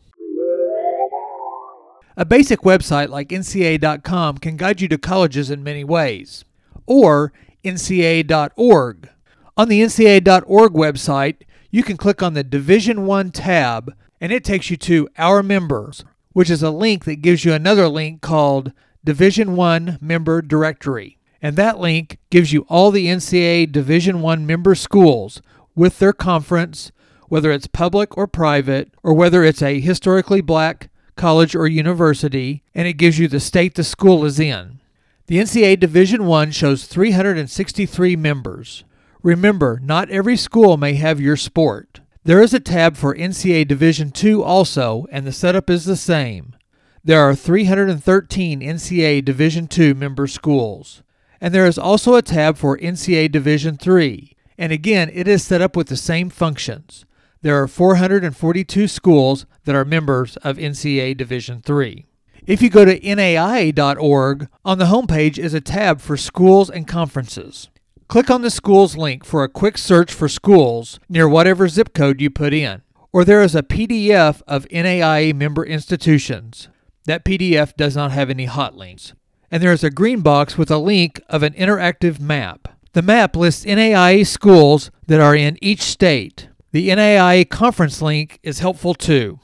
A 2.19 2.25
basic 2.25 2.63
website 2.63 3.07
like 3.07 3.29
NCAA.com 3.29 4.39
can 4.39 4.57
guide 4.57 4.81
you 4.81 4.89
to 4.89 4.97
colleges 4.97 5.49
in 5.49 5.63
many 5.63 5.85
ways, 5.85 6.43
or 6.85 7.31
NCAA.org. 7.63 9.09
On 9.55 9.69
the 9.69 9.81
NCAA.org 9.81 10.73
website, 10.73 11.37
you 11.71 11.81
can 11.81 11.95
click 11.95 12.21
on 12.21 12.33
the 12.33 12.43
Division 12.43 13.05
1 13.05 13.31
tab 13.31 13.93
and 14.19 14.33
it 14.33 14.43
takes 14.43 14.69
you 14.69 14.75
to 14.75 15.07
Our 15.17 15.41
Members, 15.41 16.03
which 16.33 16.49
is 16.49 16.61
a 16.61 16.71
link 16.71 17.05
that 17.05 17.21
gives 17.21 17.45
you 17.45 17.53
another 17.53 17.87
link 17.87 18.19
called 18.19 18.73
Division 19.01 19.55
1 19.55 19.99
Member 20.01 20.41
Directory. 20.41 21.19
And 21.41 21.55
that 21.55 21.79
link 21.79 22.17
gives 22.29 22.51
you 22.51 22.65
all 22.67 22.91
the 22.91 23.07
NCAA 23.07 23.71
Division 23.71 24.21
1 24.21 24.45
member 24.45 24.75
schools 24.75 25.41
with 25.73 25.99
their 25.99 26.11
conference, 26.11 26.91
whether 27.29 27.49
it's 27.49 27.67
public 27.67 28.17
or 28.17 28.27
private, 28.27 28.91
or 29.03 29.13
whether 29.13 29.45
it's 29.45 29.61
a 29.61 29.79
historically 29.79 30.41
black 30.41 30.89
college 31.19 31.53
or 31.53 31.67
university, 31.67 32.63
and 32.73 32.87
it 32.87 32.93
gives 32.93 33.19
you 33.19 33.27
the 33.27 33.39
state 33.39 33.75
the 33.75 33.83
school 33.83 34.25
is 34.25 34.39
in. 34.39 34.79
The 35.27 35.37
NCAA 35.37 35.79
Division 35.79 36.25
1 36.25 36.51
shows 36.51 36.85
363 36.85 38.15
members. 38.15 38.83
Remember, 39.21 39.79
not 39.83 40.09
every 40.09 40.37
school 40.37 40.77
may 40.77 40.93
have 40.95 41.19
your 41.19 41.35
sport. 41.35 41.99
There 42.23 42.41
is 42.41 42.53
a 42.53 42.59
tab 42.59 42.95
for 42.95 43.13
NCAA 43.13 43.67
Division 43.67 44.11
II 44.23 44.35
also, 44.35 45.05
and 45.11 45.27
the 45.27 45.31
setup 45.31 45.69
is 45.69 45.85
the 45.85 45.97
same. 45.97 46.55
There 47.03 47.21
are 47.21 47.35
313 47.35 48.61
NCAA 48.61 49.23
Division 49.23 49.67
II 49.77 49.93
member 49.93 50.25
schools. 50.25 51.03
And 51.41 51.53
there 51.53 51.65
is 51.65 51.77
also 51.77 52.15
a 52.15 52.21
tab 52.21 52.57
for 52.57 52.77
NCAA 52.77 53.31
Division 53.31 53.77
III, 53.85 54.35
and 54.57 54.71
again, 54.71 55.09
it 55.13 55.27
is 55.27 55.43
set 55.43 55.61
up 55.61 55.75
with 55.75 55.87
the 55.87 55.97
same 55.97 56.29
functions. 56.29 57.05
There 57.41 57.61
are 57.61 57.67
442 57.67 58.87
schools 58.89 59.45
that 59.69 59.75
are 59.75 59.85
members 59.85 60.35
of 60.37 60.57
NCAA 60.57 61.15
Division 61.15 61.61
III. 61.69 62.07
If 62.47 62.59
you 62.59 62.71
go 62.71 62.85
to 62.85 62.99
NAIA.org, 62.99 64.47
on 64.65 64.79
the 64.79 64.85
homepage 64.85 65.37
is 65.37 65.53
a 65.53 65.61
tab 65.61 66.01
for 66.01 66.17
schools 66.17 66.71
and 66.71 66.87
conferences. 66.87 67.69
Click 68.07 68.31
on 68.31 68.41
the 68.41 68.49
schools 68.49 68.97
link 68.97 69.23
for 69.23 69.43
a 69.43 69.47
quick 69.47 69.77
search 69.77 70.11
for 70.11 70.27
schools 70.27 70.99
near 71.07 71.29
whatever 71.29 71.67
zip 71.67 71.93
code 71.93 72.19
you 72.19 72.31
put 72.31 72.51
in. 72.51 72.81
Or 73.13 73.23
there 73.23 73.43
is 73.43 73.53
a 73.53 73.61
PDF 73.61 74.41
of 74.47 74.67
NAIA 74.69 75.35
member 75.35 75.63
institutions. 75.63 76.67
That 77.05 77.23
PDF 77.23 77.75
does 77.77 77.95
not 77.95 78.09
have 78.09 78.31
any 78.31 78.45
hot 78.45 78.75
links. 78.75 79.13
And 79.51 79.61
there 79.61 79.71
is 79.71 79.83
a 79.83 79.91
green 79.91 80.21
box 80.21 80.57
with 80.57 80.71
a 80.71 80.79
link 80.79 81.21
of 81.29 81.43
an 81.43 81.53
interactive 81.53 82.19
map. 82.19 82.69
The 82.93 83.03
map 83.03 83.35
lists 83.35 83.65
NAIA 83.65 84.25
schools 84.25 84.89
that 85.05 85.21
are 85.21 85.35
in 85.35 85.59
each 85.61 85.81
state. 85.81 86.49
The 86.71 86.89
NAIA 86.89 87.47
conference 87.47 88.01
link 88.01 88.39
is 88.41 88.59
helpful 88.59 88.95
too. 88.95 89.39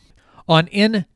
On 0.48 0.68
njcaa.org, 0.68 1.10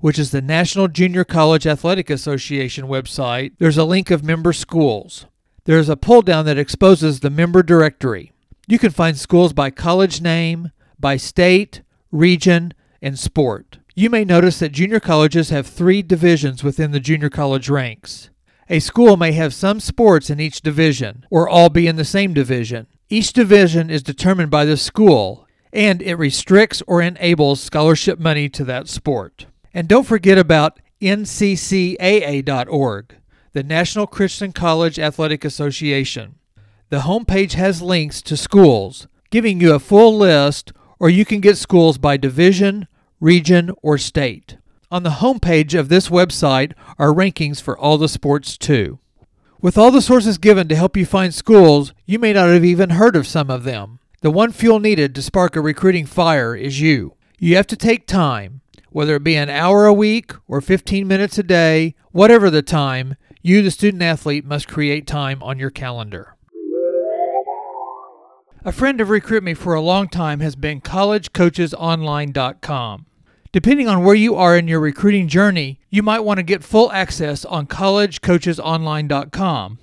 which 0.00 0.18
is 0.18 0.30
the 0.30 0.40
National 0.40 0.88
Junior 0.88 1.24
College 1.24 1.66
Athletic 1.66 2.08
Association 2.08 2.86
website, 2.86 3.52
there's 3.58 3.78
a 3.78 3.84
link 3.84 4.10
of 4.10 4.24
member 4.24 4.52
schools. 4.52 5.26
There's 5.64 5.88
a 5.88 5.96
pull 5.96 6.22
down 6.22 6.46
that 6.46 6.58
exposes 6.58 7.20
the 7.20 7.30
member 7.30 7.62
directory. 7.62 8.32
You 8.66 8.78
can 8.78 8.90
find 8.90 9.18
schools 9.18 9.52
by 9.52 9.70
college 9.70 10.20
name, 10.20 10.70
by 10.98 11.16
state, 11.16 11.82
region, 12.12 12.72
and 13.02 13.18
sport. 13.18 13.78
You 13.94 14.08
may 14.08 14.24
notice 14.24 14.60
that 14.60 14.72
junior 14.72 15.00
colleges 15.00 15.50
have 15.50 15.66
three 15.66 16.02
divisions 16.02 16.62
within 16.62 16.92
the 16.92 17.00
junior 17.00 17.28
college 17.28 17.68
ranks. 17.68 18.30
A 18.68 18.78
school 18.78 19.16
may 19.16 19.32
have 19.32 19.52
some 19.52 19.80
sports 19.80 20.30
in 20.30 20.38
each 20.38 20.60
division, 20.62 21.26
or 21.28 21.48
all 21.48 21.68
be 21.68 21.88
in 21.88 21.96
the 21.96 22.04
same 22.04 22.32
division. 22.32 22.86
Each 23.08 23.32
division 23.32 23.90
is 23.90 24.04
determined 24.04 24.50
by 24.50 24.64
the 24.64 24.76
school, 24.76 25.48
and 25.72 26.02
it 26.02 26.16
restricts 26.16 26.82
or 26.86 27.00
enables 27.00 27.60
scholarship 27.60 28.18
money 28.18 28.48
to 28.48 28.64
that 28.64 28.88
sport. 28.88 29.46
And 29.72 29.86
don't 29.88 30.06
forget 30.06 30.38
about 30.38 30.80
nccaa.org, 31.00 31.94
the 33.52 33.62
National 33.62 34.06
Christian 34.06 34.52
College 34.52 34.98
Athletic 34.98 35.44
Association. 35.44 36.36
The 36.88 37.00
homepage 37.00 37.52
has 37.52 37.80
links 37.80 38.20
to 38.22 38.36
schools, 38.36 39.06
giving 39.30 39.60
you 39.60 39.72
a 39.74 39.78
full 39.78 40.16
list, 40.16 40.72
or 40.98 41.08
you 41.08 41.24
can 41.24 41.40
get 41.40 41.56
schools 41.56 41.98
by 41.98 42.16
division, 42.16 42.88
region, 43.20 43.70
or 43.82 43.96
state. 43.96 44.56
On 44.90 45.04
the 45.04 45.10
homepage 45.10 45.78
of 45.78 45.88
this 45.88 46.08
website 46.08 46.72
are 46.98 47.14
rankings 47.14 47.62
for 47.62 47.78
all 47.78 47.96
the 47.96 48.08
sports 48.08 48.58
too. 48.58 48.98
With 49.60 49.78
all 49.78 49.90
the 49.90 50.02
sources 50.02 50.36
given 50.36 50.66
to 50.68 50.74
help 50.74 50.96
you 50.96 51.06
find 51.06 51.32
schools, 51.32 51.94
you 52.06 52.18
may 52.18 52.32
not 52.32 52.48
have 52.48 52.64
even 52.64 52.90
heard 52.90 53.14
of 53.14 53.26
some 53.26 53.50
of 53.50 53.62
them. 53.62 54.00
The 54.22 54.30
one 54.30 54.52
fuel 54.52 54.80
needed 54.80 55.14
to 55.14 55.22
spark 55.22 55.56
a 55.56 55.62
recruiting 55.62 56.04
fire 56.04 56.54
is 56.54 56.78
you. 56.78 57.14
You 57.38 57.56
have 57.56 57.66
to 57.68 57.76
take 57.76 58.06
time, 58.06 58.60
whether 58.90 59.16
it 59.16 59.24
be 59.24 59.34
an 59.34 59.48
hour 59.48 59.86
a 59.86 59.94
week 59.94 60.34
or 60.46 60.60
15 60.60 61.08
minutes 61.08 61.38
a 61.38 61.42
day, 61.42 61.94
whatever 62.12 62.50
the 62.50 62.60
time, 62.60 63.16
you, 63.40 63.62
the 63.62 63.70
student 63.70 64.02
athlete, 64.02 64.44
must 64.44 64.68
create 64.68 65.06
time 65.06 65.42
on 65.42 65.58
your 65.58 65.70
calendar. 65.70 66.36
A 68.62 68.72
friend 68.72 69.00
of 69.00 69.08
Recruit 69.08 69.42
Me 69.42 69.54
for 69.54 69.72
a 69.72 69.80
long 69.80 70.06
time 70.06 70.40
has 70.40 70.54
been 70.54 70.82
collegecoachesonline.com. 70.82 73.06
Depending 73.52 73.88
on 73.88 74.04
where 74.04 74.14
you 74.14 74.34
are 74.34 74.54
in 74.54 74.68
your 74.68 74.80
recruiting 74.80 75.28
journey, 75.28 75.80
you 75.88 76.02
might 76.02 76.20
want 76.20 76.36
to 76.36 76.42
get 76.42 76.62
full 76.62 76.92
access 76.92 77.46
on 77.46 77.66
collegecoachesonline.com 77.66 79.78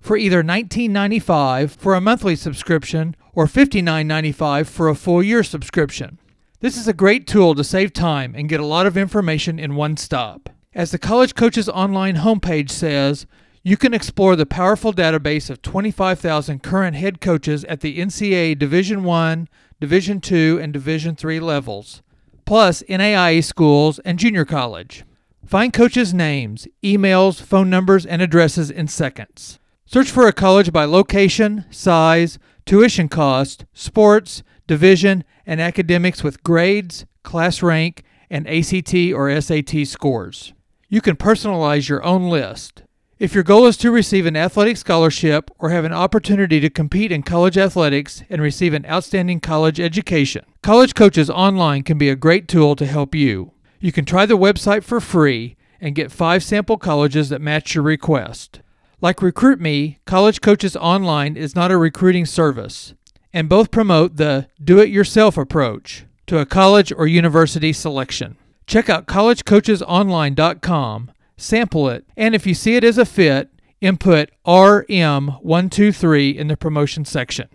for 0.00 0.16
either 0.16 0.42
$19.95 0.42 1.76
for 1.76 1.94
a 1.94 2.00
monthly 2.00 2.34
subscription 2.34 3.14
or 3.34 3.46
$59.95 3.46 4.66
for 4.66 4.88
a 4.88 4.94
full 4.94 5.22
year 5.22 5.42
subscription. 5.42 6.18
This 6.60 6.76
is 6.76 6.86
a 6.86 6.92
great 6.92 7.26
tool 7.26 7.54
to 7.54 7.64
save 7.64 7.92
time 7.92 8.34
and 8.36 8.48
get 8.48 8.60
a 8.60 8.66
lot 8.66 8.86
of 8.86 8.96
information 8.96 9.58
in 9.58 9.74
one 9.74 9.96
stop. 9.96 10.48
As 10.74 10.90
the 10.90 10.98
College 10.98 11.34
Coaches 11.34 11.68
Online 11.68 12.16
homepage 12.16 12.70
says, 12.70 13.26
you 13.64 13.76
can 13.76 13.94
explore 13.94 14.36
the 14.36 14.46
powerful 14.46 14.92
database 14.92 15.50
of 15.50 15.62
25,000 15.62 16.62
current 16.62 16.96
head 16.96 17.20
coaches 17.20 17.64
at 17.64 17.80
the 17.80 17.98
NCAA 17.98 18.58
Division 18.58 19.04
1, 19.04 19.48
Division 19.80 20.20
2, 20.20 20.58
and 20.62 20.72
Division 20.72 21.14
3 21.14 21.40
levels, 21.40 22.02
plus 22.44 22.82
NAIA 22.88 23.42
schools 23.44 23.98
and 24.00 24.18
junior 24.18 24.44
college. 24.44 25.04
Find 25.44 25.72
coaches' 25.72 26.14
names, 26.14 26.66
emails, 26.82 27.42
phone 27.42 27.68
numbers, 27.68 28.06
and 28.06 28.22
addresses 28.22 28.70
in 28.70 28.88
seconds. 28.88 29.58
Search 29.92 30.10
for 30.10 30.26
a 30.26 30.32
college 30.32 30.72
by 30.72 30.86
location, 30.86 31.66
size, 31.70 32.38
tuition 32.64 33.10
cost, 33.10 33.66
sports, 33.74 34.42
division, 34.66 35.22
and 35.44 35.60
academics 35.60 36.24
with 36.24 36.42
grades, 36.42 37.04
class 37.22 37.62
rank, 37.62 38.02
and 38.30 38.48
ACT 38.48 38.94
or 39.12 39.38
SAT 39.38 39.86
scores. 39.86 40.54
You 40.88 41.02
can 41.02 41.16
personalize 41.16 41.90
your 41.90 42.02
own 42.04 42.30
list. 42.30 42.84
If 43.18 43.34
your 43.34 43.44
goal 43.44 43.66
is 43.66 43.76
to 43.76 43.90
receive 43.90 44.24
an 44.24 44.34
athletic 44.34 44.78
scholarship 44.78 45.50
or 45.58 45.68
have 45.68 45.84
an 45.84 45.92
opportunity 45.92 46.58
to 46.60 46.70
compete 46.70 47.12
in 47.12 47.22
college 47.22 47.58
athletics 47.58 48.22
and 48.30 48.40
receive 48.40 48.72
an 48.72 48.86
outstanding 48.86 49.40
college 49.40 49.78
education, 49.78 50.46
College 50.62 50.94
Coaches 50.94 51.28
Online 51.28 51.82
can 51.82 51.98
be 51.98 52.08
a 52.08 52.16
great 52.16 52.48
tool 52.48 52.76
to 52.76 52.86
help 52.86 53.14
you. 53.14 53.52
You 53.78 53.92
can 53.92 54.06
try 54.06 54.24
the 54.24 54.38
website 54.38 54.84
for 54.84 55.02
free 55.02 55.58
and 55.82 55.94
get 55.94 56.10
five 56.10 56.42
sample 56.42 56.78
colleges 56.78 57.28
that 57.28 57.42
match 57.42 57.74
your 57.74 57.84
request. 57.84 58.62
Like 59.02 59.20
Recruit 59.20 59.60
Me, 59.60 59.98
College 60.06 60.40
Coaches 60.40 60.74
Online 60.76 61.36
is 61.36 61.54
not 61.56 61.72
a 61.72 61.76
recruiting 61.76 62.24
service, 62.24 62.94
and 63.32 63.48
both 63.48 63.72
promote 63.72 64.16
the 64.16 64.46
do 64.62 64.78
it 64.78 64.90
yourself 64.90 65.36
approach 65.36 66.04
to 66.28 66.38
a 66.38 66.46
college 66.46 66.92
or 66.92 67.08
university 67.08 67.72
selection. 67.72 68.36
Check 68.68 68.88
out 68.88 69.08
collegecoachesonline.com 69.08 71.10
sample 71.36 71.88
it, 71.88 72.06
and 72.16 72.36
if 72.36 72.46
you 72.46 72.54
see 72.54 72.76
it 72.76 72.84
as 72.84 72.96
a 72.96 73.04
fit, 73.04 73.50
input 73.80 74.30
RM123 74.46 76.36
in 76.36 76.46
the 76.46 76.56
promotion 76.56 77.04
section. 77.04 77.48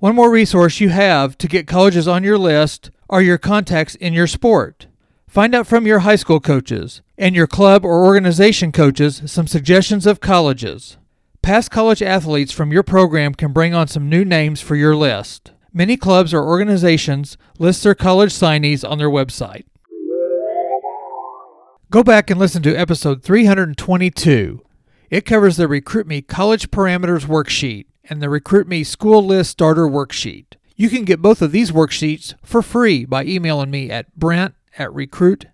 One 0.00 0.16
more 0.16 0.32
resource 0.32 0.80
you 0.80 0.88
have 0.88 1.38
to 1.38 1.46
get 1.46 1.68
colleges 1.68 2.08
on 2.08 2.24
your 2.24 2.38
list 2.38 2.90
are 3.08 3.22
your 3.22 3.38
contacts 3.38 3.94
in 3.94 4.14
your 4.14 4.26
sport. 4.26 4.87
Find 5.28 5.54
out 5.54 5.66
from 5.66 5.86
your 5.86 5.98
high 6.00 6.16
school 6.16 6.40
coaches 6.40 7.02
and 7.18 7.36
your 7.36 7.46
club 7.46 7.84
or 7.84 8.06
organization 8.06 8.72
coaches 8.72 9.20
some 9.26 9.46
suggestions 9.46 10.06
of 10.06 10.20
colleges. 10.20 10.96
Past 11.42 11.70
college 11.70 12.02
athletes 12.02 12.50
from 12.50 12.72
your 12.72 12.82
program 12.82 13.34
can 13.34 13.52
bring 13.52 13.74
on 13.74 13.88
some 13.88 14.08
new 14.08 14.24
names 14.24 14.62
for 14.62 14.74
your 14.74 14.96
list. 14.96 15.52
Many 15.70 15.98
clubs 15.98 16.32
or 16.32 16.42
organizations 16.42 17.36
list 17.58 17.82
their 17.82 17.94
college 17.94 18.32
signees 18.32 18.88
on 18.88 18.96
their 18.96 19.10
website. 19.10 19.64
Go 21.90 22.02
back 22.02 22.30
and 22.30 22.40
listen 22.40 22.62
to 22.62 22.74
episode 22.74 23.22
322. 23.22 24.62
It 25.10 25.26
covers 25.26 25.58
the 25.58 25.68
Recruit 25.68 26.06
Me 26.06 26.22
College 26.22 26.70
Parameters 26.70 27.26
Worksheet 27.26 27.84
and 28.04 28.22
the 28.22 28.30
Recruit 28.30 28.66
Me 28.66 28.82
School 28.82 29.22
List 29.24 29.50
Starter 29.50 29.86
Worksheet. 29.86 30.54
You 30.74 30.88
can 30.88 31.04
get 31.04 31.20
both 31.20 31.42
of 31.42 31.52
these 31.52 31.70
worksheets 31.70 32.34
for 32.42 32.62
free 32.62 33.04
by 33.04 33.24
emailing 33.24 33.70
me 33.70 33.90
at 33.90 34.14
brent 34.16 34.54
at 34.76 34.92
recruit 34.92 35.46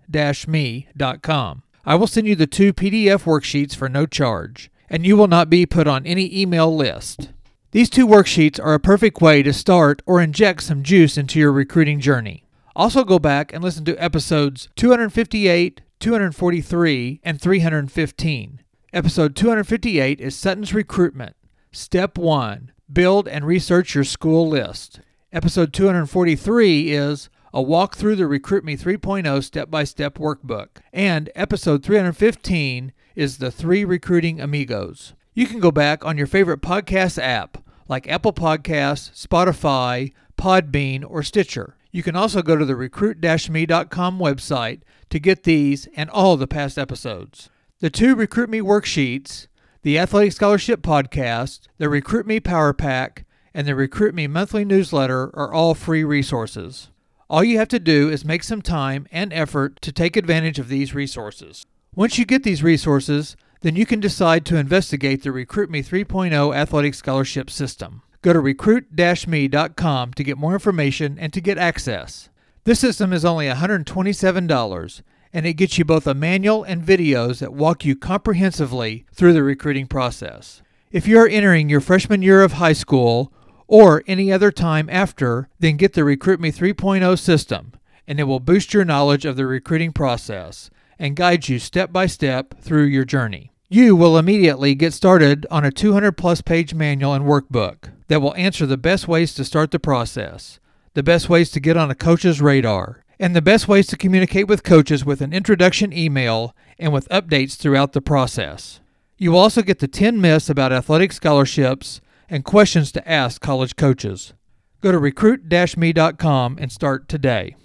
me.com. 0.49 1.62
I 1.87 1.94
will 1.97 2.06
send 2.06 2.26
you 2.26 2.35
the 2.35 2.47
two 2.47 2.73
PDF 2.73 3.25
worksheets 3.25 3.76
for 3.76 3.88
no 3.88 4.06
charge. 4.06 4.71
and 4.90 5.04
you 5.06 5.16
will 5.16 5.28
not 5.28 5.50
be 5.50 5.66
put 5.66 5.87
on 5.87 6.06
any 6.06 6.40
email 6.40 6.75
list. 6.75 7.30
These 7.73 7.90
two 7.90 8.06
worksheets 8.06 8.62
are 8.62 8.75
a 8.75 8.78
perfect 8.80 9.21
way 9.21 9.42
to 9.42 9.52
start 9.52 10.02
or 10.06 10.21
inject 10.21 10.62
some 10.62 10.83
juice 10.83 11.16
into 11.18 11.40
your 11.40 11.50
recruiting 11.52 11.99
journey. 12.00 12.44
Also, 12.76 13.02
go 13.02 13.18
back 13.18 13.52
and 13.52 13.64
listen 13.64 13.85
to 13.87 13.97
episodes 13.97 14.68
258, 14.76 15.80
243, 16.00 17.21
and 17.25 17.40
315. 17.40 18.61
Episode 18.92 19.35
258 19.35 20.21
is 20.21 20.37
Sutton's 20.37 20.75
Recruitment. 20.75 21.35
Step 21.73 22.16
1 22.18 22.71
Build 22.92 23.26
and 23.26 23.44
research 23.47 23.94
your 23.94 24.04
school 24.04 24.49
list. 24.49 25.00
Episode 25.33 25.73
243 25.73 26.92
is 26.92 27.28
a 27.54 27.62
walk 27.62 27.94
through 27.94 28.16
the 28.16 28.26
Recruit 28.26 28.64
Me 28.64 28.76
3.0 28.76 29.44
step 29.44 29.70
by 29.70 29.84
step 29.84 30.18
workbook. 30.18 30.80
And 30.92 31.30
episode 31.37 31.84
315 31.84 32.92
is 33.14 33.38
the 33.38 33.52
three 33.52 33.84
recruiting 33.84 34.40
amigos. 34.40 35.14
You 35.34 35.46
can 35.46 35.61
go 35.61 35.70
back 35.70 36.04
on 36.04 36.18
your 36.18 36.26
favorite 36.26 36.62
podcast 36.62 37.16
app 37.23 37.58
like 37.87 38.08
Apple 38.08 38.32
Podcasts, 38.32 39.25
Spotify, 39.25 40.12
Podbean, 40.37 41.08
or 41.08 41.23
Stitcher. 41.23 41.76
You 41.92 42.02
can 42.02 42.16
also 42.16 42.42
go 42.42 42.56
to 42.56 42.64
the 42.64 42.75
recruit-me.com 42.75 44.18
website 44.18 44.80
to 45.11 45.20
get 45.20 45.44
these 45.44 45.87
and 45.94 46.11
all 46.11 46.37
the 46.37 46.49
past 46.49 46.76
episodes. 46.76 47.50
The 47.78 47.88
two 47.88 48.16
Recruit 48.16 48.50
Me 48.50 48.58
worksheets, 48.62 49.46
the 49.82 49.96
Athletic 49.96 50.32
Scholarship 50.32 50.82
Podcast, 50.82 51.68
the 51.78 51.88
Recruit 51.88 52.26
Me 52.26 52.40
Power 52.40 52.73
Pack, 52.73 53.26
and 53.52 53.68
the 53.68 53.76
Recruit 53.76 54.12
Me 54.12 54.26
monthly 54.26 54.64
newsletter 54.64 55.30
are 55.34 55.52
all 55.52 55.76
free 55.76 56.02
resources. 56.02 56.90
All 57.34 57.42
you 57.42 57.58
have 57.58 57.66
to 57.70 57.80
do 57.80 58.10
is 58.10 58.24
make 58.24 58.44
some 58.44 58.62
time 58.62 59.08
and 59.10 59.32
effort 59.32 59.82
to 59.82 59.90
take 59.90 60.16
advantage 60.16 60.60
of 60.60 60.68
these 60.68 60.94
resources. 60.94 61.66
Once 61.92 62.16
you 62.16 62.24
get 62.24 62.44
these 62.44 62.62
resources, 62.62 63.36
then 63.62 63.74
you 63.74 63.84
can 63.86 63.98
decide 63.98 64.46
to 64.46 64.56
investigate 64.56 65.24
the 65.24 65.32
Recruit 65.32 65.68
Me 65.68 65.82
3.0 65.82 66.54
athletic 66.54 66.94
scholarship 66.94 67.50
system. 67.50 68.02
Go 68.22 68.34
to 68.34 68.38
recruit-me.com 68.38 70.12
to 70.12 70.22
get 70.22 70.38
more 70.38 70.52
information 70.52 71.18
and 71.18 71.32
to 71.32 71.40
get 71.40 71.58
access. 71.58 72.28
This 72.62 72.78
system 72.78 73.12
is 73.12 73.24
only 73.24 73.48
$127 73.48 75.02
and 75.32 75.44
it 75.44 75.54
gets 75.54 75.76
you 75.76 75.84
both 75.84 76.06
a 76.06 76.14
manual 76.14 76.62
and 76.62 76.84
videos 76.84 77.40
that 77.40 77.52
walk 77.52 77.84
you 77.84 77.96
comprehensively 77.96 79.06
through 79.12 79.32
the 79.32 79.42
recruiting 79.42 79.88
process. 79.88 80.62
If 80.92 81.08
you 81.08 81.18
are 81.18 81.26
entering 81.26 81.68
your 81.68 81.80
freshman 81.80 82.22
year 82.22 82.44
of 82.44 82.52
high 82.52 82.74
school 82.74 83.32
or 83.66 84.02
any 84.06 84.33
other 84.33 84.50
time 84.50 84.88
after, 84.90 85.49
then 85.59 85.76
get 85.76 85.94
the 85.94 86.04
Recruit 86.04 86.40
Me 86.40 86.52
3.0 86.52 87.18
system, 87.18 87.73
and 88.06 88.21
it 88.21 88.25
will 88.25 88.40
boost 88.40 88.75
your 88.75 88.85
knowledge 88.85 89.25
of 89.25 89.37
the 89.37 89.47
recruiting 89.47 89.92
process 89.92 90.71
and 90.99 91.16
guide 91.16 91.49
you 91.49 91.59
step 91.59 91.92
by 91.92 92.06
step 92.06 92.54
through 92.61 92.85
your 92.85 93.04
journey. 93.04 93.50
You 93.68 93.97
will 93.97 94.18
immediately 94.18 94.75
get 94.75 94.92
started 94.92 95.47
on 95.50 95.64
a 95.64 95.73
200 95.73 96.12
plus 96.12 96.40
page 96.40 96.75
manual 96.75 97.14
and 97.14 97.25
workbook 97.25 97.90
that 98.09 98.21
will 98.21 98.35
answer 98.37 98.66
the 98.66 98.76
best 98.76 99.09
ways 99.09 99.35
to 99.35 99.44
start 99.44 99.71
the 99.71 99.80
process, 99.80 100.61
the 100.92 101.02
best 101.02 101.28
ways 101.28 101.50
to 101.50 101.61
get 101.61 101.76
on 101.76 101.90
a 101.90 101.94
coach's 101.94 102.40
radar, 102.40 103.04
and 103.18 103.35
the 103.35 103.42
best 103.42 103.66
ways 103.66 103.87
to 103.88 103.97
communicate 103.97 104.47
with 104.47 104.62
coaches 104.62 105.04
with 105.04 105.21
an 105.21 105.33
introduction 105.33 105.92
email 105.92 106.54
and 106.78 106.92
with 106.92 107.09
updates 107.09 107.56
throughout 107.56 107.92
the 107.92 108.00
process. 108.00 108.80
You 109.16 109.33
will 109.33 109.38
also 109.38 109.62
get 109.62 109.78
the 109.78 109.88
10 109.88 110.21
myths 110.21 110.50
about 110.50 110.73
athletic 110.73 111.12
scholarships 111.12 112.00
and 112.28 112.44
questions 112.44 112.92
to 112.92 113.08
ask 113.08 113.40
college 113.40 113.76
coaches. 113.76 114.34
Go 114.80 114.92
to 114.92 114.98
recruit-me.com 114.98 116.58
and 116.60 116.72
start 116.72 117.08
today. 117.08 117.56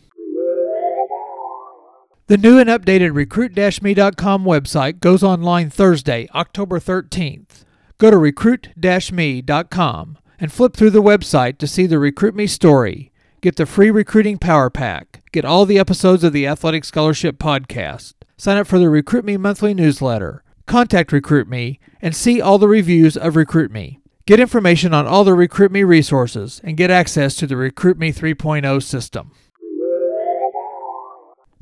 The 2.27 2.37
new 2.37 2.59
and 2.59 2.69
updated 2.69 3.13
recruit-me.com 3.13 4.45
website 4.45 4.99
goes 4.99 5.23
online 5.23 5.69
Thursday, 5.69 6.27
October 6.35 6.79
13th. 6.79 7.65
Go 7.97 8.11
to 8.11 8.17
recruit-me.com 8.17 10.17
and 10.39 10.53
flip 10.53 10.75
through 10.75 10.91
the 10.91 11.01
website 11.01 11.57
to 11.57 11.67
see 11.67 11.85
the 11.85 11.99
Recruit 11.99 12.35
Me 12.35 12.47
story 12.47 13.11
Get 13.41 13.55
the 13.55 13.65
free 13.65 13.89
recruiting 13.89 14.37
power 14.37 14.69
pack. 14.69 15.21
Get 15.31 15.45
all 15.45 15.65
the 15.65 15.79
episodes 15.79 16.25
of 16.25 16.33
the 16.33 16.45
Athletic 16.45 16.83
Scholarship 16.83 17.39
podcast. 17.39 18.15
Sign 18.35 18.57
up 18.57 18.67
for 18.67 18.77
the 18.77 18.89
Recruit 18.89 19.23
Me 19.23 19.37
monthly 19.37 19.73
newsletter. 19.73 20.43
Contact 20.65 21.13
Recruit 21.13 21.47
Me 21.47 21.79
and 22.01 22.13
see 22.13 22.41
all 22.41 22.57
the 22.57 22.67
reviews 22.67 23.15
of 23.15 23.37
Recruit 23.37 23.71
Me. 23.71 23.98
Get 24.29 24.39
information 24.39 24.93
on 24.93 25.07
all 25.07 25.23
the 25.23 25.33
Recruit 25.33 25.71
Me 25.71 25.83
resources 25.83 26.61
and 26.63 26.77
get 26.77 26.91
access 26.91 27.35
to 27.37 27.47
the 27.47 27.57
Recruit 27.57 27.97
Me 27.97 28.13
3.0 28.13 28.83
system. 28.83 29.31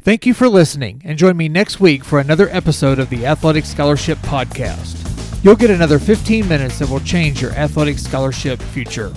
Thank 0.02 0.26
you 0.26 0.34
for 0.34 0.50
listening 0.50 1.02
and 1.06 1.18
join 1.18 1.38
me 1.38 1.48
next 1.48 1.80
week 1.80 2.04
for 2.04 2.20
another 2.20 2.50
episode 2.50 3.00
of 3.00 3.10
the 3.10 3.26
Athletic 3.26 3.64
Scholarship 3.64 4.18
Podcast. 4.18 5.02
You'll 5.46 5.56
get 5.56 5.70
another 5.70 5.98
15 5.98 6.46
minutes 6.46 6.80
that 6.80 6.90
will 6.90 7.00
change 7.00 7.42
your 7.42 7.52
athletic 7.52 7.98
scholarship 7.98 8.62
future. 8.62 9.14